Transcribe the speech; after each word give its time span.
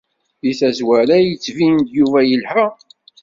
Di 0.41 0.51
tazwara 0.59 1.15
yettbin-d 1.19 1.87
Yuba 1.97 2.19
yelha. 2.29 2.65